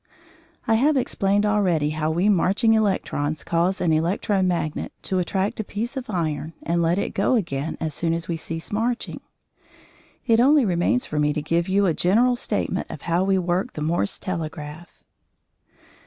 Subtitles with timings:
[0.65, 5.63] I have explained already how we marching electrons cause an electro magnet to attract a
[5.63, 9.21] piece of iron and let it go again as soon as we cease marching.
[10.25, 13.73] It only remains for me to give you a general statement of how we work
[13.73, 15.03] the Morse telegraph.